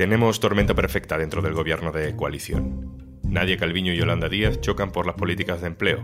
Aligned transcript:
Tenemos 0.00 0.40
tormenta 0.40 0.74
perfecta 0.74 1.18
dentro 1.18 1.42
del 1.42 1.52
gobierno 1.52 1.92
de 1.92 2.16
coalición. 2.16 3.18
Nadia 3.22 3.58
Calviño 3.58 3.92
y 3.92 3.98
Yolanda 3.98 4.30
Díaz 4.30 4.58
chocan 4.62 4.92
por 4.92 5.04
las 5.04 5.14
políticas 5.14 5.60
de 5.60 5.66
empleo. 5.66 6.02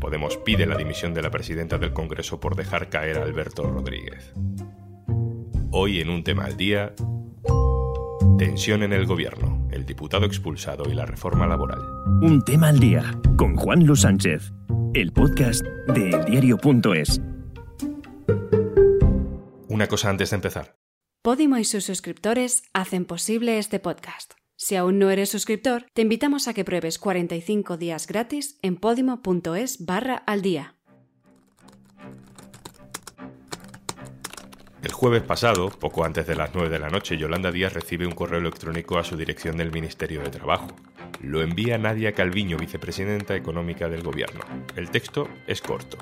Podemos 0.00 0.36
pide 0.36 0.64
la 0.64 0.76
dimisión 0.76 1.12
de 1.12 1.22
la 1.22 1.30
presidenta 1.32 1.76
del 1.76 1.92
Congreso 1.92 2.38
por 2.38 2.54
dejar 2.54 2.88
caer 2.88 3.18
a 3.18 3.24
Alberto 3.24 3.64
Rodríguez. 3.64 4.32
Hoy 5.72 6.00
en 6.00 6.10
un 6.10 6.22
tema 6.22 6.44
al 6.44 6.56
día, 6.56 6.94
tensión 8.38 8.84
en 8.84 8.92
el 8.92 9.06
gobierno, 9.06 9.66
el 9.72 9.86
diputado 9.86 10.24
expulsado 10.24 10.84
y 10.88 10.94
la 10.94 11.04
reforma 11.04 11.44
laboral. 11.44 11.80
Un 12.22 12.44
tema 12.44 12.68
al 12.68 12.78
día 12.78 13.20
con 13.36 13.56
Juan 13.56 13.84
Luis 13.84 14.02
Sánchez, 14.02 14.52
el 14.94 15.12
podcast 15.12 15.64
de 15.88 16.10
eldiario.es. 16.10 17.20
Una 19.66 19.88
cosa 19.88 20.10
antes 20.10 20.30
de 20.30 20.36
empezar. 20.36 20.81
Podimo 21.22 21.56
y 21.56 21.62
sus 21.62 21.84
suscriptores 21.84 22.64
hacen 22.72 23.04
posible 23.04 23.58
este 23.58 23.78
podcast. 23.78 24.32
Si 24.56 24.74
aún 24.74 24.98
no 24.98 25.08
eres 25.08 25.30
suscriptor, 25.30 25.86
te 25.92 26.02
invitamos 26.02 26.48
a 26.48 26.52
que 26.52 26.64
pruebes 26.64 26.98
45 26.98 27.76
días 27.76 28.08
gratis 28.08 28.58
en 28.60 28.74
podimo.es 28.74 29.86
barra 29.86 30.16
al 30.16 30.42
día. 30.42 30.74
El 34.82 34.90
jueves 34.90 35.22
pasado, 35.22 35.70
poco 35.70 36.04
antes 36.04 36.26
de 36.26 36.34
las 36.34 36.52
9 36.54 36.68
de 36.68 36.80
la 36.80 36.88
noche, 36.88 37.16
Yolanda 37.16 37.52
Díaz 37.52 37.72
recibe 37.72 38.04
un 38.04 38.16
correo 38.16 38.40
electrónico 38.40 38.98
a 38.98 39.04
su 39.04 39.16
dirección 39.16 39.56
del 39.56 39.70
Ministerio 39.70 40.22
de 40.22 40.30
Trabajo. 40.30 40.74
Lo 41.22 41.40
envía 41.40 41.78
Nadia 41.78 42.12
Calviño, 42.12 42.56
vicepresidenta 42.56 43.36
económica 43.36 43.88
del 43.88 44.02
Gobierno. 44.02 44.40
El 44.74 44.90
texto 44.90 45.28
es 45.46 45.62
corto. 45.62 45.96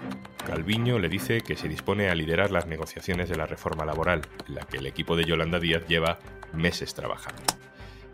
Calviño 0.46 0.98
le 0.98 1.10
dice 1.10 1.42
que 1.42 1.56
se 1.56 1.68
dispone 1.68 2.08
a 2.08 2.14
liderar 2.14 2.50
las 2.50 2.66
negociaciones 2.66 3.28
de 3.28 3.36
la 3.36 3.44
reforma 3.44 3.84
laboral, 3.84 4.22
en 4.48 4.54
la 4.54 4.62
que 4.62 4.78
el 4.78 4.86
equipo 4.86 5.16
de 5.16 5.24
Yolanda 5.24 5.60
Díaz 5.60 5.86
lleva 5.86 6.18
meses 6.54 6.94
trabajando. 6.94 7.42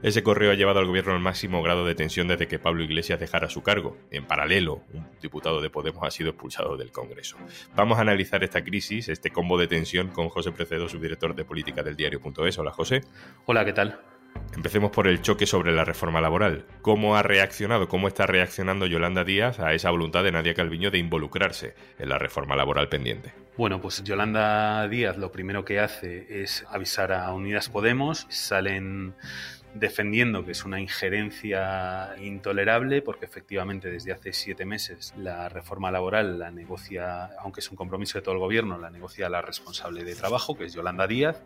Ese 0.03 0.25
correo 0.25 0.51
ha 0.51 0.57
llevado 0.57 0.81
al 0.81 0.87
gobierno 0.87 1.13
al 1.13 1.21
máximo 1.21 1.63
grado 1.63 1.87
de 1.87 1.95
tensión 1.95 2.27
desde 2.27 2.49
que 2.49 2.59
Pablo 2.59 2.83
Iglesias 2.83 3.21
dejara 3.21 3.49
su 3.49 3.63
cargo. 3.63 3.97
En 4.11 4.27
paralelo, 4.27 4.83
un 4.93 5.07
diputado 5.23 5.61
de 5.61 5.71
Podemos 5.71 6.03
ha 6.03 6.11
sido 6.11 6.31
expulsado 6.31 6.77
del 6.77 6.91
Congreso. 6.91 7.37
Vamos 7.77 7.99
a 7.99 8.03
analizar 8.03 8.43
esta 8.43 8.65
crisis, 8.65 9.09
este 9.09 9.31
combo 9.31 9.57
de 9.59 9.69
tensión 9.69 10.09
con 10.09 10.29
José 10.29 10.51
Precedo, 10.51 10.89
subdirector 10.89 11.37
de 11.37 11.45
política 11.45 11.85
del 11.85 11.95
diario.es. 11.95 12.59
Hola, 12.59 12.73
José. 12.73 13.03
Hola, 13.47 13.65
¿qué 13.65 13.73
tal? 13.73 14.16
Empecemos 14.55 14.91
por 14.91 15.07
el 15.07 15.23
choque 15.23 15.47
sobre 15.47 15.73
la 15.73 15.85
reforma 15.85 16.21
laboral. 16.21 16.65
¿Cómo 16.83 17.17
ha 17.17 17.23
reaccionado, 17.23 17.89
cómo 17.89 18.09
está 18.09 18.27
reaccionando 18.27 18.87
Yolanda 18.87 19.25
Díaz 19.25 19.61
a 19.61 19.75
esa 19.75 19.91
voluntad 19.91 20.25
de 20.25 20.33
Nadia 20.33 20.55
Calviño 20.55 20.91
de 20.91 20.99
involucrarse 20.99 21.75
en 21.99 22.09
la 22.09 22.19
reforma 22.19 22.57
laboral 22.57 22.89
pendiente? 22.89 23.33
Bueno, 23.57 23.81
pues 23.81 24.05
Yolanda 24.05 24.87
Díaz 24.89 25.17
lo 25.17 25.33
primero 25.33 25.65
que 25.65 25.81
hace 25.81 26.43
es 26.43 26.65
avisar 26.69 27.13
a 27.13 27.33
Unidas 27.33 27.71
Podemos. 27.71 28.27
Salen 28.29 29.15
defendiendo 29.79 30.45
que 30.45 30.53
es 30.53 30.65
una 30.65 30.81
injerencia 30.81 32.15
intolerable, 32.21 33.03
porque 33.03 33.25
efectivamente 33.25 33.91
desde 33.91 34.13
hace 34.13 34.33
siete 34.33 34.65
meses 34.65 35.15
la 35.17 35.49
reforma 35.49 35.91
laboral 35.91 36.39
la 36.39 36.51
negocia, 36.51 37.31
aunque 37.41 37.61
es 37.61 37.71
un 37.71 37.77
compromiso 37.77 38.19
de 38.19 38.23
todo 38.23 38.35
el 38.35 38.41
gobierno, 38.41 38.79
la 38.79 38.91
negocia 38.91 39.29
la 39.29 39.43
responsable 39.43 40.05
de 40.05 40.15
trabajo, 40.15 40.57
que 40.57 40.65
es 40.65 40.75
Yolanda 40.75 41.07
Díaz, 41.07 41.43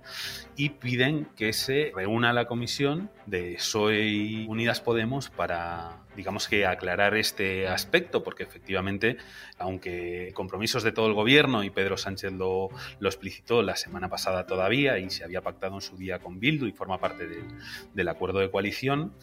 y 0.56 0.70
piden 0.70 1.26
que 1.36 1.52
se 1.52 1.92
reúna 1.94 2.32
la 2.32 2.46
comisión 2.46 3.10
de 3.26 3.54
PSOE 3.56 4.02
y 4.04 4.46
Unidas 4.46 4.80
Podemos 4.80 5.30
para 5.30 5.98
digamos 6.16 6.48
que 6.48 6.66
aclarar 6.66 7.16
este 7.16 7.68
aspecto, 7.68 8.22
porque 8.22 8.42
efectivamente, 8.42 9.16
aunque 9.58 10.32
compromisos 10.34 10.82
de 10.82 10.92
todo 10.92 11.06
el 11.06 11.14
gobierno, 11.14 11.64
y 11.64 11.70
Pedro 11.70 11.96
Sánchez 11.96 12.32
lo, 12.32 12.68
lo 12.98 13.08
explicitó 13.08 13.62
la 13.62 13.76
semana 13.76 14.08
pasada 14.08 14.46
todavía, 14.46 14.98
y 14.98 15.10
se 15.10 15.24
había 15.24 15.42
pactado 15.42 15.76
en 15.76 15.80
su 15.80 15.96
día 15.96 16.18
con 16.18 16.40
Bildu 16.40 16.66
y 16.66 16.72
forma 16.72 16.98
parte 16.98 17.28
del 17.94 18.08
acuerdo 18.08 18.40
de 18.40 18.50
coalición, 18.50 19.14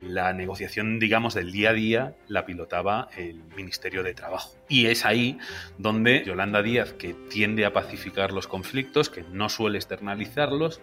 la 0.00 0.32
negociación, 0.32 0.98
digamos, 0.98 1.34
del 1.34 1.52
día 1.52 1.70
a 1.70 1.74
día 1.74 2.16
la 2.28 2.46
pilotaba 2.46 3.08
el 3.16 3.42
Ministerio 3.56 4.02
de 4.02 4.14
Trabajo. 4.14 4.56
Y 4.68 4.86
es 4.86 5.04
ahí 5.04 5.38
donde 5.78 6.24
Yolanda 6.24 6.62
Díaz, 6.62 6.92
que 6.92 7.14
tiende 7.14 7.64
a 7.64 7.72
pacificar 7.72 8.32
los 8.32 8.46
conflictos, 8.46 9.10
que 9.10 9.22
no 9.22 9.48
suele 9.48 9.78
externalizarlos, 9.78 10.80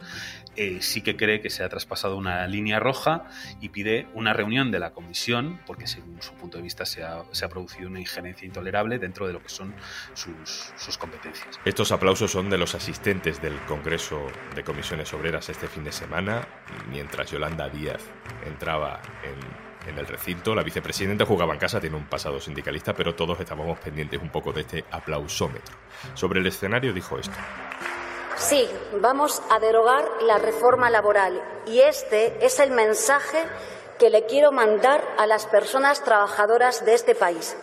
eh, 0.55 0.79
sí 0.81 1.01
que 1.01 1.15
cree 1.15 1.41
que 1.41 1.49
se 1.49 1.63
ha 1.63 1.69
traspasado 1.69 2.17
una 2.17 2.47
línea 2.47 2.79
roja 2.79 3.25
y 3.61 3.69
pide 3.69 4.07
una 4.13 4.33
reunión 4.33 4.71
de 4.71 4.79
la 4.79 4.91
comisión, 4.91 5.48
porque 5.65 5.87
según 5.87 6.21
su 6.21 6.33
punto 6.33 6.57
de 6.57 6.63
vista 6.63 6.85
se 6.85 7.03
ha, 7.03 7.23
producido 7.49 7.89
una 7.89 7.99
injerencia 7.99 8.45
intolerable 8.45 8.99
dentro 8.99 9.27
de 9.27 9.33
lo 9.33 9.41
que 9.41 9.49
son 9.49 9.73
sus, 10.13 10.71
sus 10.75 10.97
competencias. 10.97 11.59
Estos 11.65 11.91
aplausos 11.91 12.31
son 12.31 12.49
de 12.49 12.57
los 12.57 12.75
asistentes 12.75 13.41
del 13.41 13.57
Congreso 13.61 14.27
de 14.55 14.63
Comisiones 14.63 15.13
Obreras 15.13 15.49
este 15.49 15.67
fin 15.67 15.83
de 15.83 15.91
semana, 15.91 16.47
mientras 16.91 17.31
Yolanda 17.31 17.69
Díaz 17.69 18.01
entraba 18.45 19.01
en 19.23 19.69
en 19.87 19.97
el 19.97 20.07
recinto. 20.07 20.55
La 20.55 20.63
vicepresidenta 20.63 21.25
jugaba 21.25 21.53
en 21.53 21.59
casa, 21.59 21.79
tiene 21.79 21.95
un 21.95 22.07
pasado 22.07 22.39
sindicalista, 22.39 22.93
pero 22.93 23.15
todos 23.15 23.39
estábamos 23.39 23.79
pendientes 23.79 24.21
un 24.21 24.29
poco 24.29 24.51
de 24.51 24.61
este 24.61 24.85
aplausómetro. 24.91 25.75
Sobre 26.13 26.39
el 26.39 26.47
escenario 26.47 26.93
dijo 26.93 27.17
esto. 27.17 27.35
Sí, 28.35 28.69
vamos 29.01 29.41
a 29.49 29.59
derogar 29.59 30.05
la 30.21 30.37
reforma 30.37 30.89
laboral 30.89 31.41
y 31.67 31.79
este 31.79 32.45
es 32.45 32.59
el 32.59 32.71
mensaje 32.71 33.43
que 33.99 34.09
le 34.09 34.25
quiero 34.25 34.51
mandar 34.51 35.03
a 35.17 35.27
las 35.27 35.45
personas 35.45 36.03
trabajadoras 36.03 36.85
de 36.85 36.93
este 36.93 37.15
país. 37.15 37.55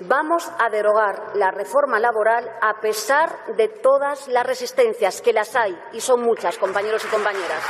Vamos 0.00 0.50
a 0.58 0.68
derogar 0.68 1.36
la 1.36 1.52
reforma 1.52 2.00
laboral 2.00 2.50
a 2.60 2.80
pesar 2.80 3.30
de 3.56 3.68
todas 3.68 4.26
las 4.26 4.44
resistencias, 4.44 5.22
que 5.22 5.32
las 5.32 5.54
hay, 5.54 5.72
y 5.92 6.00
son 6.00 6.20
muchas, 6.20 6.58
compañeros 6.58 7.04
y 7.04 7.08
compañeras. 7.08 7.62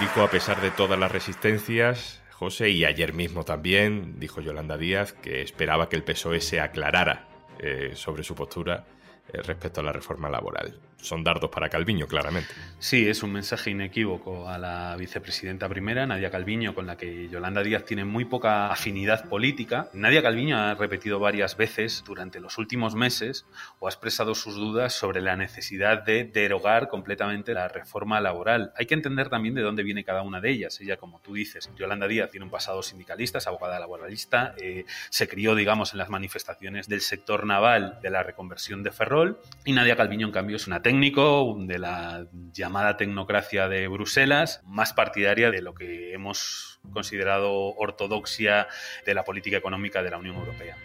Dijo 0.00 0.22
a 0.22 0.28
pesar 0.28 0.60
de 0.62 0.70
todas 0.70 0.98
las 0.98 1.12
resistencias, 1.12 2.22
José, 2.32 2.70
y 2.70 2.86
ayer 2.86 3.12
mismo 3.12 3.44
también 3.44 4.18
dijo 4.18 4.40
Yolanda 4.40 4.78
Díaz 4.78 5.12
que 5.12 5.42
esperaba 5.42 5.88
que 5.90 5.96
el 5.96 6.02
PSOE 6.02 6.40
se 6.40 6.60
aclarara 6.60 7.28
eh, 7.58 7.94
sobre 7.94 8.22
su 8.22 8.34
postura 8.34 8.84
eh, 9.28 9.42
respecto 9.42 9.82
a 9.82 9.84
la 9.84 9.92
reforma 9.92 10.30
laboral 10.30 10.78
son 11.00 11.22
dardos 11.22 11.50
para 11.50 11.68
Calviño, 11.68 12.06
claramente. 12.06 12.52
Sí, 12.78 13.08
es 13.08 13.22
un 13.22 13.32
mensaje 13.32 13.70
inequívoco 13.70 14.48
a 14.48 14.58
la 14.58 14.96
vicepresidenta 14.96 15.68
primera, 15.68 16.06
Nadia 16.06 16.30
Calviño, 16.30 16.74
con 16.74 16.86
la 16.86 16.96
que 16.96 17.28
Yolanda 17.28 17.62
Díaz 17.62 17.84
tiene 17.84 18.04
muy 18.04 18.24
poca 18.24 18.70
afinidad 18.70 19.28
política. 19.28 19.88
Nadia 19.92 20.22
Calviño 20.22 20.58
ha 20.58 20.74
repetido 20.74 21.18
varias 21.18 21.56
veces 21.56 22.02
durante 22.06 22.40
los 22.40 22.58
últimos 22.58 22.94
meses 22.94 23.46
o 23.78 23.86
ha 23.86 23.90
expresado 23.90 24.34
sus 24.34 24.56
dudas 24.56 24.94
sobre 24.94 25.20
la 25.20 25.36
necesidad 25.36 26.02
de 26.02 26.24
derogar 26.24 26.88
completamente 26.88 27.54
la 27.54 27.68
reforma 27.68 28.20
laboral. 28.20 28.72
Hay 28.76 28.86
que 28.86 28.94
entender 28.94 29.28
también 29.28 29.54
de 29.54 29.62
dónde 29.62 29.82
viene 29.82 30.04
cada 30.04 30.22
una 30.22 30.40
de 30.40 30.50
ellas. 30.50 30.80
Ella, 30.80 30.96
como 30.96 31.20
tú 31.20 31.34
dices, 31.34 31.70
Yolanda 31.76 32.08
Díaz 32.08 32.30
tiene 32.30 32.44
un 32.44 32.50
pasado 32.50 32.82
sindicalista, 32.82 33.38
es 33.38 33.46
abogada 33.46 33.78
laboralista, 33.78 34.54
eh, 34.58 34.84
se 35.10 35.28
crió, 35.28 35.54
digamos, 35.54 35.92
en 35.92 35.98
las 35.98 36.08
manifestaciones 36.08 36.88
del 36.88 37.00
sector 37.00 37.46
naval 37.46 37.98
de 38.02 38.10
la 38.10 38.22
reconversión 38.22 38.82
de 38.82 38.90
Ferrol 38.90 39.38
y 39.64 39.72
Nadia 39.72 39.96
Calviño, 39.96 40.26
en 40.26 40.32
cambio, 40.32 40.56
es 40.56 40.66
una 40.66 40.82
técnico 40.86 41.56
de 41.58 41.80
la 41.80 42.28
llamada 42.52 42.96
tecnocracia 42.96 43.68
de 43.68 43.88
Bruselas, 43.88 44.62
más 44.64 44.92
partidaria 44.92 45.50
de 45.50 45.60
lo 45.60 45.74
que 45.74 46.12
hemos 46.12 46.78
considerado 46.92 47.74
ortodoxia 47.74 48.68
de 49.04 49.12
la 49.12 49.24
política 49.24 49.56
económica 49.56 50.04
de 50.04 50.10
la 50.10 50.18
Unión 50.18 50.36
Europea. 50.36 50.76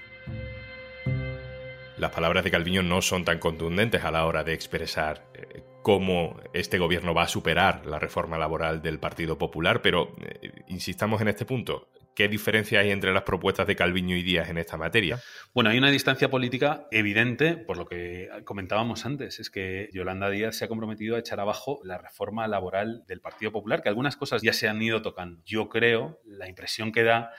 Las 1.98 2.10
palabras 2.10 2.44
de 2.44 2.50
Calviño 2.50 2.82
no 2.82 3.04
son 3.04 3.26
tan 3.26 3.38
contundentes 3.38 4.04
a 4.04 4.10
la 4.10 4.26
hora 4.26 4.44
de 4.44 4.54
expresar 4.54 5.24
eh, 5.36 5.62
cómo 5.84 6.40
este 6.52 6.80
gobierno 6.80 7.14
va 7.14 7.22
a 7.22 7.28
superar 7.28 7.86
la 7.86 8.00
reforma 8.00 8.40
laboral 8.40 8.82
del 8.82 8.98
Partido 8.98 9.38
Popular, 9.38 9.84
pero 9.84 10.16
eh, 10.20 10.64
insistamos 10.68 11.22
en 11.22 11.28
este 11.28 11.46
punto. 11.46 11.90
¿Qué 12.16 12.28
diferencia 12.28 12.82
hay 12.82 12.92
entre 12.92 13.14
las 13.14 13.24
propuestas 13.24 13.68
de 13.68 13.76
Calviño 13.76 14.16
y 14.16 14.24
Díaz 14.24 14.50
en 14.50 14.58
esta 14.58 14.78
materia? 14.78 15.20
Bueno, 15.54 15.70
hay 15.70 15.78
una 15.78 15.90
distancia 15.90 16.30
política 16.30 16.88
evidente, 16.92 17.56
por 17.56 17.78
lo 17.78 17.86
que 17.86 18.30
comentábamos 18.44 19.06
antes, 19.06 19.40
es 19.40 19.50
que 19.50 19.90
Yolanda 19.94 20.30
Díaz 20.30 20.58
se 20.58 20.66
ha 20.66 20.68
comprometido 20.68 21.16
a 21.16 21.20
echar 21.20 21.40
abajo 21.40 21.80
la 21.84 21.98
reforma 21.98 22.48
laboral 22.48 23.04
del 23.08 23.22
Partido 23.22 23.52
Popular, 23.52 23.82
que 23.82 23.90
algunas 23.90 24.18
cosas 24.18 24.42
ya 24.42 24.54
se 24.54 24.68
han 24.68 24.82
ido 24.82 25.02
tocando. 25.02 25.42
Yo 25.46 25.70
creo, 25.70 26.20
la 26.26 26.50
impresión 26.50 26.92
que 26.92 27.04
da 27.04 27.32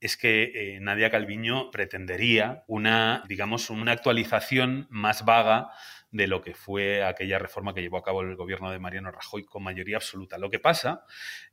es 0.00 0.16
que 0.16 0.52
eh, 0.54 0.80
Nadia 0.80 1.10
Calviño 1.10 1.70
pretendería 1.70 2.64
una, 2.66 3.24
digamos, 3.28 3.70
una 3.70 3.92
actualización 3.92 4.86
más 4.90 5.24
vaga 5.24 5.70
de 6.16 6.26
lo 6.26 6.40
que 6.40 6.54
fue 6.54 7.04
aquella 7.04 7.38
reforma 7.38 7.74
que 7.74 7.82
llevó 7.82 7.98
a 7.98 8.02
cabo 8.02 8.22
el 8.22 8.36
gobierno 8.36 8.70
de 8.70 8.78
Mariano 8.78 9.10
Rajoy 9.10 9.44
con 9.44 9.62
mayoría 9.62 9.96
absoluta. 9.96 10.38
Lo 10.38 10.50
que 10.50 10.58
pasa 10.58 11.04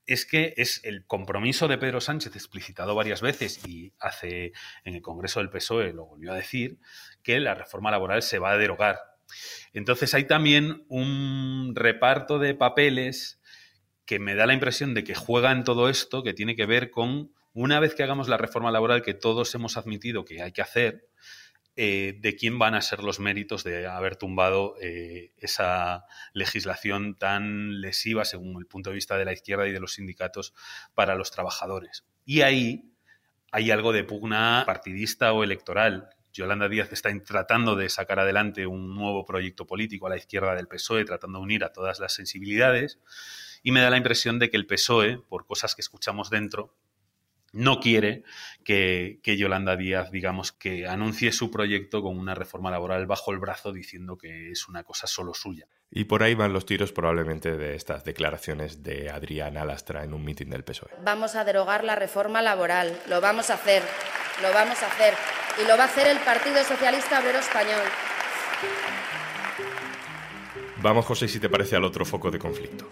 es 0.05 0.25
que 0.25 0.53
es 0.57 0.83
el 0.83 1.05
compromiso 1.05 1.67
de 1.67 1.77
Pedro 1.77 2.01
Sánchez 2.01 2.35
explicitado 2.35 2.95
varias 2.95 3.21
veces 3.21 3.65
y 3.67 3.93
hace 3.99 4.53
en 4.83 4.95
el 4.95 5.01
Congreso 5.01 5.39
del 5.39 5.49
PSOE 5.49 5.93
lo 5.93 6.05
volvió 6.05 6.31
a 6.31 6.35
decir 6.35 6.79
que 7.21 7.39
la 7.39 7.55
reforma 7.55 7.91
laboral 7.91 8.21
se 8.21 8.39
va 8.39 8.51
a 8.51 8.57
derogar. 8.57 8.99
Entonces 9.73 10.13
hay 10.13 10.25
también 10.25 10.85
un 10.87 11.73
reparto 11.75 12.39
de 12.39 12.55
papeles 12.55 13.39
que 14.05 14.19
me 14.19 14.35
da 14.35 14.45
la 14.45 14.53
impresión 14.53 14.93
de 14.93 15.03
que 15.03 15.15
juega 15.15 15.51
en 15.51 15.63
todo 15.63 15.89
esto 15.89 16.23
que 16.23 16.33
tiene 16.33 16.55
que 16.55 16.65
ver 16.65 16.91
con 16.91 17.31
una 17.53 17.79
vez 17.79 17.95
que 17.95 18.03
hagamos 18.03 18.27
la 18.27 18.37
reforma 18.37 18.71
laboral 18.71 19.01
que 19.01 19.13
todos 19.13 19.53
hemos 19.55 19.77
admitido 19.77 20.25
que 20.25 20.41
hay 20.41 20.51
que 20.51 20.61
hacer, 20.61 21.07
eh, 21.75 22.19
de 22.19 22.35
quién 22.35 22.59
van 22.59 22.75
a 22.75 22.81
ser 22.81 23.03
los 23.03 23.19
méritos 23.19 23.63
de 23.63 23.87
haber 23.87 24.15
tumbado 24.15 24.75
eh, 24.79 25.31
esa 25.37 26.05
legislación 26.33 27.15
tan 27.15 27.81
lesiva, 27.81 28.25
según 28.25 28.57
el 28.59 28.67
punto 28.67 28.91
de 28.91 28.95
vista 28.95 29.17
de 29.17 29.25
la 29.25 29.33
izquierda 29.33 29.67
y 29.67 29.71
de 29.71 29.79
los 29.79 29.93
sindicatos, 29.93 30.53
para 30.93 31.15
los 31.15 31.31
trabajadores. 31.31 32.05
Y 32.25 32.41
ahí 32.41 32.93
hay 33.51 33.71
algo 33.71 33.91
de 33.91 34.03
pugna 34.03 34.63
partidista 34.67 35.33
o 35.33 35.43
electoral. 35.43 36.09
Yolanda 36.31 36.69
Díaz 36.69 36.91
está 36.91 37.11
tratando 37.23 37.75
de 37.75 37.89
sacar 37.89 38.19
adelante 38.19 38.67
un 38.67 38.93
nuevo 38.93 39.25
proyecto 39.25 39.65
político 39.65 40.07
a 40.07 40.09
la 40.11 40.17
izquierda 40.17 40.55
del 40.55 40.67
PSOE, 40.67 41.05
tratando 41.05 41.39
de 41.39 41.43
unir 41.43 41.63
a 41.63 41.73
todas 41.73 41.99
las 41.99 42.13
sensibilidades. 42.13 42.99
Y 43.63 43.71
me 43.71 43.81
da 43.81 43.89
la 43.89 43.97
impresión 43.97 44.37
de 44.37 44.49
que 44.49 44.57
el 44.57 44.67
PSOE, 44.67 45.19
por 45.29 45.45
cosas 45.45 45.73
que 45.73 45.81
escuchamos 45.81 46.29
dentro, 46.29 46.75
no 47.53 47.79
quiere 47.79 48.23
que, 48.63 49.19
Yolanda 49.23 49.77
Díaz, 49.77 50.11
digamos, 50.11 50.51
que 50.51 50.87
anuncie 50.87 51.31
su 51.31 51.51
proyecto 51.51 52.01
con 52.01 52.17
una 52.17 52.35
reforma 52.35 52.71
laboral 52.71 53.05
bajo 53.05 53.31
el 53.31 53.39
brazo 53.39 53.71
diciendo 53.71 54.17
que 54.17 54.51
es 54.51 54.67
una 54.67 54.83
cosa 54.83 55.07
solo 55.07 55.33
suya. 55.33 55.67
Y 55.91 56.05
por 56.05 56.23
ahí 56.23 56.33
van 56.33 56.51
los 56.51 56.65
tiros 56.65 56.91
probablemente 56.91 57.55
de 57.55 57.75
estas 57.75 58.03
declaraciones 58.03 58.83
de 58.83 59.11
Adriana 59.11 59.63
Lastra 59.63 60.03
en 60.03 60.13
un 60.13 60.25
mitin 60.25 60.49
del 60.49 60.63
PSOE. 60.63 60.91
Vamos 61.03 61.35
a 61.35 61.45
derogar 61.45 61.83
la 61.83 61.95
reforma 61.95 62.41
laboral, 62.41 62.99
lo 63.07 63.21
vamos 63.21 63.51
a 63.51 63.53
hacer, 63.53 63.83
lo 64.41 64.51
vamos 64.51 64.81
a 64.81 64.87
hacer. 64.87 65.13
Y 65.63 65.67
lo 65.67 65.77
va 65.77 65.83
a 65.83 65.85
hacer 65.85 66.07
el 66.07 66.17
Partido 66.17 66.63
Socialista 66.63 67.19
Obrero 67.19 67.37
Español. 67.37 67.83
Vamos, 70.81 71.05
José, 71.05 71.27
si 71.27 71.39
te 71.39 71.47
parece 71.47 71.75
al 71.75 71.83
otro 71.83 72.05
foco 72.05 72.31
de 72.31 72.39
conflicto. 72.39 72.89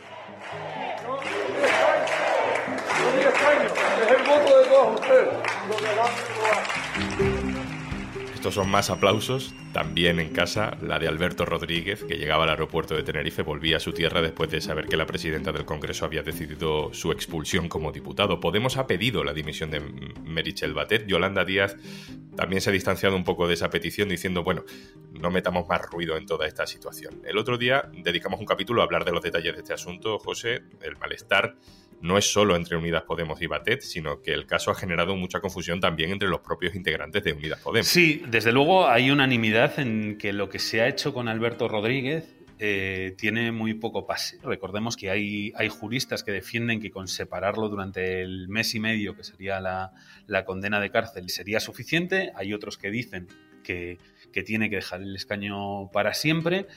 Estos 8.33 8.55
son 8.55 8.69
más 8.69 8.89
aplausos, 8.89 9.53
también 9.73 10.19
en 10.19 10.29
casa, 10.29 10.77
la 10.81 10.99
de 10.99 11.07
Alberto 11.07 11.45
Rodríguez, 11.45 12.03
que 12.03 12.17
llegaba 12.17 12.43
al 12.43 12.49
aeropuerto 12.49 12.95
de 12.95 13.03
Tenerife, 13.03 13.41
volvía 13.41 13.77
a 13.77 13.79
su 13.79 13.93
tierra 13.93 14.21
después 14.21 14.49
de 14.49 14.61
saber 14.61 14.87
que 14.87 14.97
la 14.97 15.05
presidenta 15.05 15.51
del 15.51 15.65
Congreso 15.65 16.05
había 16.05 16.23
decidido 16.23 16.93
su 16.93 17.11
expulsión 17.11 17.69
como 17.69 17.91
diputado. 17.91 18.39
Podemos 18.39 18.77
ha 18.77 18.87
pedido 18.87 19.23
la 19.23 19.33
dimisión 19.33 19.71
de 19.71 19.79
Merichel 19.79 20.73
Batet. 20.73 21.07
Yolanda 21.07 21.45
Díaz 21.45 21.77
también 22.35 22.61
se 22.61 22.69
ha 22.69 22.73
distanciado 22.73 23.15
un 23.15 23.23
poco 23.23 23.47
de 23.47 23.53
esa 23.53 23.69
petición 23.69 24.09
diciendo, 24.09 24.43
bueno, 24.43 24.63
no 25.11 25.31
metamos 25.31 25.67
más 25.67 25.81
ruido 25.81 26.17
en 26.17 26.25
toda 26.25 26.47
esta 26.47 26.67
situación. 26.67 27.21
El 27.25 27.37
otro 27.37 27.57
día 27.57 27.89
dedicamos 27.93 28.39
un 28.39 28.45
capítulo 28.45 28.81
a 28.81 28.85
hablar 28.85 29.05
de 29.05 29.11
los 29.11 29.21
detalles 29.21 29.53
de 29.53 29.59
este 29.59 29.73
asunto, 29.73 30.19
José, 30.19 30.63
el 30.81 30.97
malestar 30.97 31.55
no 32.01 32.17
es 32.17 32.31
solo 32.31 32.55
entre 32.55 32.75
Unidas 32.75 33.03
Podemos 33.03 33.41
y 33.41 33.47
Batet, 33.47 33.81
sino 33.81 34.21
que 34.21 34.33
el 34.33 34.45
caso 34.45 34.71
ha 34.71 34.75
generado 34.75 35.15
mucha 35.15 35.39
confusión 35.39 35.79
también 35.79 36.11
entre 36.11 36.27
los 36.27 36.41
propios 36.41 36.75
integrantes 36.75 37.23
de 37.23 37.33
Unidas 37.33 37.61
Podemos. 37.61 37.87
Sí, 37.87 38.23
desde 38.27 38.51
luego 38.51 38.87
hay 38.87 39.11
unanimidad 39.11 39.60
en 39.77 40.17
que 40.17 40.33
lo 40.33 40.49
que 40.49 40.59
se 40.59 40.81
ha 40.81 40.87
hecho 40.87 41.13
con 41.13 41.27
Alberto 41.27 41.67
Rodríguez 41.67 42.35
eh, 42.59 43.15
tiene 43.17 43.51
muy 43.51 43.73
poco 43.73 44.05
pase. 44.05 44.37
Recordemos 44.43 44.95
que 44.97 45.09
hay, 45.09 45.51
hay, 45.55 45.69
juristas 45.69 46.23
que 46.23 46.31
defienden 46.31 46.79
que 46.79 46.91
con 46.91 47.07
separarlo 47.07 47.69
durante 47.69 48.21
el 48.21 48.47
mes 48.49 48.75
y 48.75 48.79
medio, 48.79 49.15
que 49.15 49.23
sería 49.23 49.59
la, 49.59 49.93
la 50.27 50.45
condena 50.45 50.79
de 50.79 50.91
cárcel, 50.91 51.29
sería 51.29 51.59
suficiente. 51.59 52.31
Hay 52.35 52.53
otros 52.53 52.77
que 52.77 52.91
dicen 52.91 53.27
que, 53.63 53.97
que 54.31 54.43
tiene 54.43 54.69
que 54.69 54.77
dejar 54.77 55.01
el 55.01 55.15
escaño 55.15 55.89
para 55.91 56.13
siempre. 56.13 56.67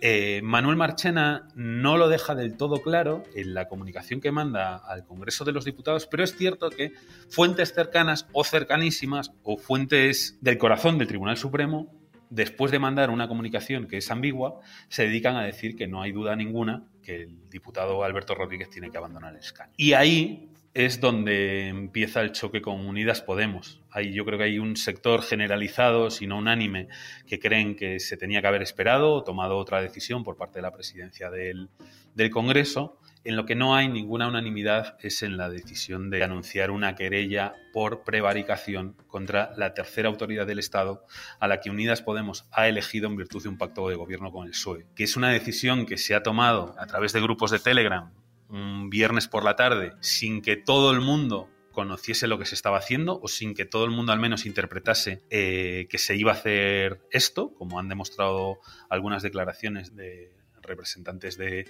Eh, 0.00 0.40
Manuel 0.44 0.76
Marchena 0.76 1.48
no 1.56 1.96
lo 1.96 2.08
deja 2.08 2.36
del 2.36 2.56
todo 2.56 2.82
claro 2.82 3.24
en 3.34 3.52
la 3.52 3.66
comunicación 3.66 4.20
que 4.20 4.30
manda 4.30 4.76
al 4.76 5.04
Congreso 5.04 5.44
de 5.44 5.52
los 5.52 5.64
Diputados, 5.64 6.06
pero 6.06 6.22
es 6.22 6.36
cierto 6.36 6.70
que 6.70 6.92
fuentes 7.28 7.74
cercanas 7.74 8.26
o 8.32 8.44
cercanísimas 8.44 9.32
o 9.42 9.56
fuentes 9.56 10.38
del 10.40 10.56
corazón 10.56 10.98
del 10.98 11.08
Tribunal 11.08 11.36
Supremo, 11.36 11.97
después 12.30 12.70
de 12.72 12.78
mandar 12.78 13.10
una 13.10 13.28
comunicación 13.28 13.86
que 13.86 13.98
es 13.98 14.10
ambigua, 14.10 14.60
se 14.88 15.04
dedican 15.04 15.36
a 15.36 15.44
decir 15.44 15.76
que 15.76 15.86
no 15.86 16.02
hay 16.02 16.12
duda 16.12 16.36
ninguna 16.36 16.84
que 17.02 17.22
el 17.22 17.48
diputado 17.48 18.04
Alberto 18.04 18.34
Rodríguez 18.34 18.70
tiene 18.70 18.90
que 18.90 18.98
abandonar 18.98 19.32
el 19.32 19.40
escaño. 19.40 19.72
Y 19.76 19.94
ahí 19.94 20.50
es 20.74 21.00
donde 21.00 21.68
empieza 21.68 22.20
el 22.20 22.32
choque 22.32 22.60
con 22.60 22.86
Unidas 22.86 23.22
Podemos. 23.22 23.80
Ahí 23.90 24.12
yo 24.12 24.24
creo 24.24 24.38
que 24.38 24.44
hay 24.44 24.58
un 24.58 24.76
sector 24.76 25.22
generalizado, 25.22 26.10
si 26.10 26.26
no 26.26 26.38
unánime, 26.38 26.88
que 27.26 27.40
creen 27.40 27.74
que 27.74 27.98
se 27.98 28.16
tenía 28.16 28.40
que 28.40 28.46
haber 28.46 28.62
esperado 28.62 29.12
o 29.12 29.24
tomado 29.24 29.56
otra 29.56 29.80
decisión 29.82 30.22
por 30.22 30.36
parte 30.36 30.58
de 30.58 30.62
la 30.62 30.72
presidencia 30.72 31.30
del, 31.30 31.70
del 32.14 32.30
Congreso. 32.30 33.00
En 33.28 33.36
lo 33.36 33.44
que 33.44 33.54
no 33.54 33.76
hay 33.76 33.88
ninguna 33.88 34.26
unanimidad 34.26 34.96
es 35.02 35.22
en 35.22 35.36
la 35.36 35.50
decisión 35.50 36.08
de 36.08 36.24
anunciar 36.24 36.70
una 36.70 36.94
querella 36.94 37.52
por 37.74 38.02
prevaricación 38.02 38.96
contra 39.06 39.52
la 39.58 39.74
tercera 39.74 40.08
autoridad 40.08 40.46
del 40.46 40.58
Estado 40.58 41.04
a 41.38 41.46
la 41.46 41.60
que 41.60 41.68
Unidas 41.68 42.00
Podemos 42.00 42.46
ha 42.52 42.68
elegido 42.68 43.06
en 43.06 43.16
virtud 43.16 43.42
de 43.42 43.50
un 43.50 43.58
pacto 43.58 43.86
de 43.90 43.96
gobierno 43.96 44.32
con 44.32 44.46
el 44.46 44.52
PSOE, 44.52 44.86
que 44.96 45.04
es 45.04 45.14
una 45.14 45.28
decisión 45.28 45.84
que 45.84 45.98
se 45.98 46.14
ha 46.14 46.22
tomado 46.22 46.74
a 46.78 46.86
través 46.86 47.12
de 47.12 47.20
grupos 47.20 47.50
de 47.50 47.58
Telegram 47.58 48.10
un 48.48 48.88
viernes 48.88 49.28
por 49.28 49.44
la 49.44 49.56
tarde 49.56 49.92
sin 50.00 50.40
que 50.40 50.56
todo 50.56 50.90
el 50.90 51.02
mundo 51.02 51.50
conociese 51.70 52.28
lo 52.28 52.38
que 52.38 52.46
se 52.46 52.54
estaba 52.54 52.78
haciendo 52.78 53.20
o 53.22 53.28
sin 53.28 53.52
que 53.52 53.66
todo 53.66 53.84
el 53.84 53.90
mundo 53.90 54.12
al 54.12 54.20
menos 54.20 54.46
interpretase 54.46 55.22
eh, 55.28 55.86
que 55.90 55.98
se 55.98 56.16
iba 56.16 56.32
a 56.32 56.34
hacer 56.34 57.02
esto, 57.10 57.52
como 57.58 57.78
han 57.78 57.90
demostrado 57.90 58.58
algunas 58.88 59.22
declaraciones 59.22 59.94
de 59.94 60.37
representantes 60.68 61.36
de, 61.36 61.66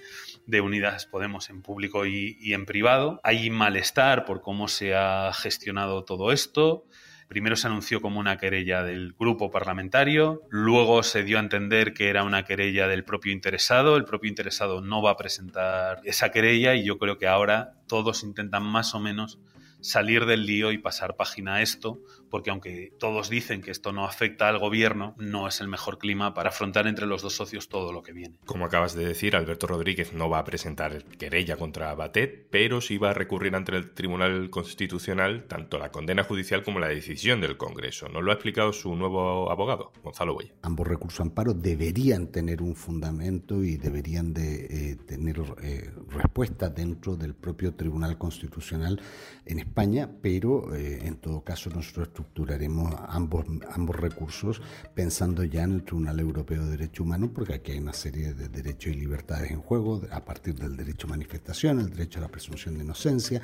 Unidas 0.61 1.05
Podemos 1.05 1.49
en 1.49 1.61
público 1.61 2.05
y, 2.05 2.37
y 2.39 2.53
en 2.53 2.65
privado. 2.65 3.19
Hay 3.23 3.49
malestar 3.49 4.25
por 4.25 4.41
cómo 4.41 4.67
se 4.67 4.93
ha 4.93 5.31
gestionado 5.33 6.03
todo 6.03 6.31
esto. 6.31 6.85
Primero 7.29 7.55
se 7.55 7.67
anunció 7.67 8.01
como 8.01 8.19
una 8.19 8.39
querella 8.39 8.81
del 8.81 9.13
grupo 9.13 9.51
parlamentario, 9.51 10.41
luego 10.49 11.03
se 11.03 11.23
dio 11.23 11.37
a 11.37 11.41
entender 11.41 11.93
que 11.93 12.09
era 12.09 12.23
una 12.23 12.43
querella 12.43 12.87
del 12.87 13.03
propio 13.03 13.31
interesado, 13.31 13.97
el 13.97 14.05
propio 14.05 14.29
interesado 14.29 14.81
no 14.81 15.03
va 15.03 15.11
a 15.11 15.17
presentar 15.17 16.01
esa 16.05 16.31
querella 16.31 16.73
y 16.73 16.83
yo 16.83 16.97
creo 16.97 17.19
que 17.19 17.27
ahora 17.27 17.75
todos 17.87 18.23
intentan 18.23 18.63
más 18.63 18.95
o 18.95 18.99
menos 18.99 19.37
salir 19.81 20.25
del 20.25 20.45
lío 20.45 20.71
y 20.71 20.77
pasar 20.77 21.15
página 21.15 21.55
a 21.55 21.61
esto, 21.61 21.99
porque 22.29 22.49
aunque 22.49 22.93
todos 22.99 23.29
dicen 23.29 23.61
que 23.61 23.71
esto 23.71 23.91
no 23.91 24.05
afecta 24.05 24.47
al 24.47 24.59
gobierno, 24.59 25.15
no 25.17 25.47
es 25.47 25.61
el 25.61 25.67
mejor 25.67 25.97
clima 25.97 26.33
para 26.33 26.49
afrontar 26.49 26.87
entre 26.87 27.05
los 27.05 27.21
dos 27.21 27.33
socios 27.33 27.69
todo 27.69 27.91
lo 27.91 28.03
que 28.03 28.13
viene. 28.13 28.35
Como 28.45 28.65
acabas 28.65 28.93
de 28.95 29.05
decir, 29.05 29.35
Alberto 29.35 29.67
Rodríguez 29.67 30.13
no 30.13 30.29
va 30.29 30.39
a 30.39 30.45
presentar 30.45 31.03
querella 31.17 31.57
contra 31.57 31.93
Batet, 31.95 32.47
pero 32.49 32.81
sí 32.81 32.97
va 32.97 33.11
a 33.11 33.13
recurrir 33.13 33.55
ante 33.55 33.75
el 33.75 33.91
Tribunal 33.91 34.49
Constitucional 34.49 35.45
tanto 35.45 35.77
la 35.77 35.91
condena 35.91 36.23
judicial 36.23 36.63
como 36.63 36.79
la 36.79 36.87
decisión 36.87 37.41
del 37.41 37.57
Congreso. 37.57 38.09
Nos 38.09 38.23
lo 38.23 38.31
ha 38.31 38.35
explicado 38.35 38.73
su 38.73 38.95
nuevo 38.95 39.51
abogado, 39.51 39.91
Gonzalo 40.03 40.33
Boya. 40.33 40.53
Ambos 40.61 40.87
recursos 40.87 41.21
amparo 41.21 41.53
deberían 41.53 42.27
tener 42.27 42.61
un 42.61 42.75
fundamento 42.75 43.63
y 43.63 43.77
deberían 43.77 44.33
de 44.33 44.91
eh, 44.91 44.95
tener 44.95 45.41
eh, 45.61 45.91
respuesta 46.09 46.69
dentro 46.69 47.15
del 47.15 47.35
propio 47.35 47.73
Tribunal 47.73 48.17
Constitucional 48.17 49.01
en 49.45 49.59
España, 49.69 50.09
pero 50.21 50.75
eh, 50.75 51.05
en 51.05 51.17
todo 51.17 51.41
caso 51.41 51.69
nosotros 51.69 52.07
estructuraremos 52.07 52.93
ambos, 53.07 53.45
ambos 53.71 53.95
recursos 53.95 54.61
pensando 54.93 55.43
ya 55.43 55.63
en 55.63 55.73
el 55.73 55.83
Tribunal 55.83 56.19
Europeo 56.19 56.65
de 56.65 56.71
Derechos 56.71 57.05
Humanos, 57.05 57.29
porque 57.33 57.53
aquí 57.53 57.71
hay 57.71 57.77
una 57.77 57.93
serie 57.93 58.33
de 58.33 58.49
derechos 58.49 58.93
y 58.93 58.95
libertades 58.95 59.51
en 59.51 59.61
juego, 59.61 60.01
a 60.11 60.25
partir 60.25 60.55
del 60.55 60.75
derecho 60.75 61.07
a 61.07 61.11
manifestación, 61.11 61.79
el 61.79 61.91
derecho 61.91 62.19
a 62.19 62.23
la 62.23 62.27
presunción 62.29 62.75
de 62.75 62.83
inocencia, 62.83 63.41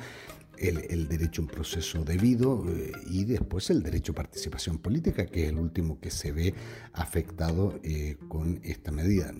el, 0.58 1.06
derecho 1.08 1.42
a 1.42 1.44
un 1.44 1.50
proceso 1.50 2.02
debido 2.02 2.64
eh, 2.68 2.92
y 3.08 3.24
después 3.24 3.70
el 3.70 3.82
derecho 3.82 4.12
a 4.12 4.16
participación 4.16 4.78
política, 4.78 5.26
que 5.26 5.44
es 5.44 5.48
el 5.50 5.58
último 5.58 6.00
que 6.00 6.10
se 6.10 6.32
ve 6.32 6.54
afectado 6.92 7.78
eh, 7.82 8.16
con 8.28 8.60
esta 8.64 8.90
medida. 8.90 9.32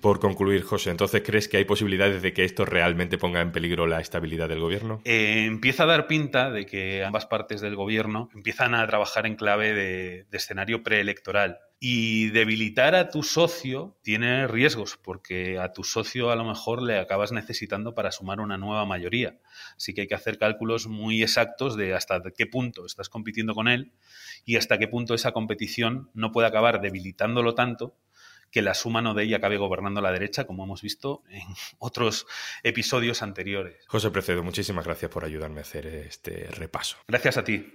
Por 0.00 0.20
concluir, 0.20 0.62
José, 0.62 0.90
¿entonces 0.90 1.22
crees 1.24 1.48
que 1.48 1.56
hay 1.56 1.64
posibilidades 1.64 2.22
de 2.22 2.32
que 2.32 2.44
esto 2.44 2.64
realmente 2.64 3.18
ponga 3.18 3.40
en 3.40 3.50
peligro 3.50 3.86
la 3.86 4.00
estabilidad 4.00 4.48
del 4.48 4.60
gobierno? 4.60 5.00
Eh, 5.04 5.44
empieza 5.46 5.82
a 5.82 5.86
dar 5.86 6.06
pinta 6.06 6.50
de 6.50 6.66
que 6.66 7.04
ambas 7.04 7.26
partes 7.26 7.60
del 7.60 7.74
gobierno 7.74 8.28
empiezan 8.32 8.74
a 8.74 8.86
trabajar 8.86 9.26
en 9.26 9.34
clave 9.34 9.74
de, 9.74 10.26
de 10.30 10.36
escenario 10.36 10.82
preelectoral. 10.82 11.58
Y 11.80 12.30
debilitar 12.30 12.96
a 12.96 13.08
tu 13.08 13.22
socio 13.22 13.96
tiene 14.02 14.48
riesgos, 14.48 14.96
porque 14.96 15.58
a 15.58 15.72
tu 15.72 15.84
socio 15.84 16.30
a 16.30 16.36
lo 16.36 16.44
mejor 16.44 16.82
le 16.82 16.98
acabas 16.98 17.30
necesitando 17.30 17.94
para 17.94 18.10
sumar 18.10 18.40
una 18.40 18.58
nueva 18.58 18.84
mayoría. 18.84 19.38
Así 19.76 19.94
que 19.94 20.02
hay 20.02 20.06
que 20.08 20.16
hacer 20.16 20.38
cálculos 20.38 20.88
muy 20.88 21.22
exactos 21.22 21.76
de 21.76 21.94
hasta 21.94 22.20
qué 22.36 22.46
punto 22.46 22.84
estás 22.84 23.08
compitiendo 23.08 23.54
con 23.54 23.68
él 23.68 23.92
y 24.44 24.56
hasta 24.56 24.78
qué 24.78 24.88
punto 24.88 25.14
esa 25.14 25.30
competición 25.30 26.10
no 26.14 26.32
puede 26.32 26.48
acabar 26.48 26.80
debilitándolo 26.80 27.54
tanto 27.54 27.96
que 28.50 28.62
la 28.62 28.74
suma 28.74 29.02
no 29.02 29.14
de 29.14 29.24
ella 29.24 29.38
acabe 29.38 29.56
gobernando 29.56 30.00
la 30.00 30.12
derecha, 30.12 30.46
como 30.46 30.64
hemos 30.64 30.82
visto 30.82 31.22
en 31.30 31.46
otros 31.78 32.26
episodios 32.62 33.22
anteriores. 33.22 33.84
José 33.86 34.10
Precedo, 34.10 34.42
muchísimas 34.42 34.84
gracias 34.84 35.10
por 35.10 35.24
ayudarme 35.24 35.60
a 35.60 35.62
hacer 35.62 35.86
este 35.86 36.46
repaso. 36.50 36.96
Gracias 37.08 37.36
a 37.36 37.44
ti. 37.44 37.74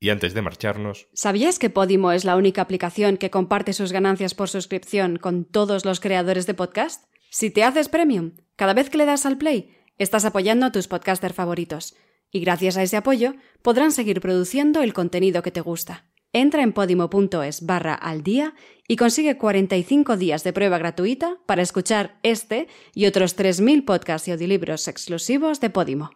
Y 0.00 0.10
antes 0.10 0.34
de 0.34 0.42
marcharnos... 0.42 1.08
¿Sabías 1.14 1.58
que 1.58 1.70
Podimo 1.70 2.12
es 2.12 2.24
la 2.24 2.36
única 2.36 2.60
aplicación 2.60 3.16
que 3.16 3.30
comparte 3.30 3.72
sus 3.72 3.90
ganancias 3.90 4.34
por 4.34 4.50
suscripción 4.50 5.16
con 5.16 5.44
todos 5.46 5.84
los 5.86 6.00
creadores 6.00 6.46
de 6.46 6.52
podcast? 6.52 7.04
Si 7.30 7.50
te 7.50 7.64
haces 7.64 7.88
premium, 7.88 8.32
cada 8.56 8.74
vez 8.74 8.90
que 8.90 8.98
le 8.98 9.06
das 9.06 9.24
al 9.24 9.38
play, 9.38 9.74
estás 9.96 10.24
apoyando 10.24 10.66
a 10.66 10.72
tus 10.72 10.88
podcasters 10.88 11.34
favoritos. 11.34 11.96
Y 12.30 12.40
gracias 12.40 12.76
a 12.76 12.82
ese 12.82 12.96
apoyo, 12.96 13.34
podrán 13.62 13.92
seguir 13.92 14.20
produciendo 14.20 14.82
el 14.82 14.92
contenido 14.92 15.42
que 15.42 15.52
te 15.52 15.60
gusta. 15.60 16.04
Entra 16.32 16.62
en 16.62 16.72
podimo.es 16.72 17.64
barra 17.64 17.94
al 17.94 18.24
día 18.24 18.54
y 18.86 18.96
consigue 18.96 19.38
45 19.38 20.16
días 20.16 20.44
de 20.44 20.52
prueba 20.52 20.78
gratuita 20.78 21.38
para 21.46 21.62
escuchar 21.62 22.18
este 22.22 22.68
y 22.94 23.06
otros 23.06 23.36
3.000 23.36 23.84
podcasts 23.84 24.28
y 24.28 24.32
audiolibros 24.32 24.88
exclusivos 24.88 25.60
de 25.60 25.70
Podimo. 25.70 26.10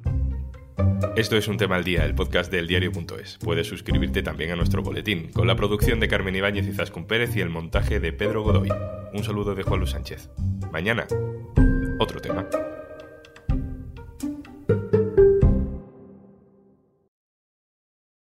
Esto 1.16 1.36
es 1.36 1.48
un 1.48 1.56
tema 1.56 1.76
al 1.76 1.84
día, 1.84 2.04
el 2.04 2.14
podcast 2.14 2.50
del 2.50 2.68
diario.es. 2.68 3.38
Puedes 3.38 3.66
suscribirte 3.66 4.22
también 4.22 4.52
a 4.52 4.56
nuestro 4.56 4.82
boletín, 4.82 5.32
con 5.32 5.46
la 5.46 5.56
producción 5.56 5.98
de 6.00 6.08
Carmen 6.08 6.36
Ibáñez 6.36 6.66
y 6.68 6.72
Zascun 6.72 7.06
Pérez 7.06 7.34
y 7.34 7.40
el 7.40 7.48
montaje 7.48 7.98
de 7.98 8.12
Pedro 8.12 8.42
Godoy. 8.42 8.68
Un 9.12 9.24
saludo 9.24 9.54
de 9.54 9.64
Juan 9.64 9.80
Luis 9.80 9.90
Sánchez. 9.90 10.30
Mañana, 10.70 11.06
otro 11.98 12.20
tema. 12.20 12.48